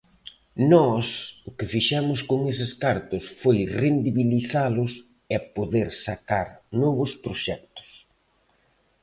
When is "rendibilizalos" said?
3.81-4.91